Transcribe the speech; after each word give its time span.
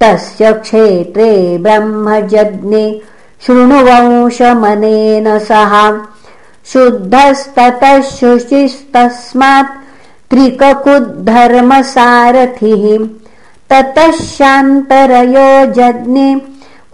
तस्य 0.00 0.52
क्षेत्रे 0.52 1.58
ब्रह्मजज्ञे 1.58 3.02
शृणुवंशमनेन 3.46 5.38
सह। 5.38 6.00
शुद्धस्ततः 6.72 8.00
शुचिस्तस्मात् 8.00 9.70
त्रिककुद्धर्मसारथिः। 10.30 13.08
ततः 13.70 14.10
शान्तरयो 14.10 15.72
जज्ञे 15.72 16.40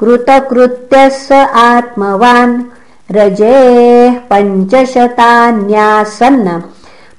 कृतकृत्यः 0.00 1.08
स 1.08 1.28
आत्मवान् 1.54 2.62
रजेः 3.16 4.14
पञ्चशतान्यासन्न 4.30 6.48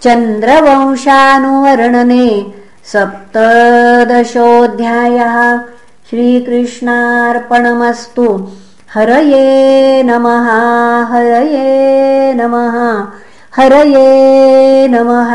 चन्द्रवंशानुवर्णने 0.04 2.28
सप्तदशोऽध्यायः 2.92 5.38
श्रीकृष्णार्पणमस्तु। 6.10 8.28
हरये 8.94 10.04
नमः 10.04 10.48
हरये 11.12 12.34
नमः 12.34 12.78
हरये 13.58 14.88
नमः 14.88 15.32